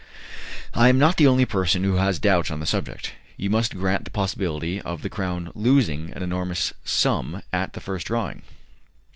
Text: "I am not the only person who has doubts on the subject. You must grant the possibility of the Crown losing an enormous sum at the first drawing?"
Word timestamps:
"I 0.73 0.89
am 0.89 0.97
not 0.97 1.17
the 1.17 1.27
only 1.27 1.45
person 1.45 1.83
who 1.83 1.97
has 1.97 2.17
doubts 2.17 2.49
on 2.49 2.59
the 2.59 2.65
subject. 2.65 3.13
You 3.37 3.51
must 3.51 3.77
grant 3.77 4.03
the 4.05 4.09
possibility 4.09 4.81
of 4.81 5.03
the 5.03 5.11
Crown 5.11 5.51
losing 5.53 6.11
an 6.13 6.23
enormous 6.23 6.73
sum 6.83 7.43
at 7.53 7.73
the 7.73 7.81
first 7.81 8.07
drawing?" 8.07 8.41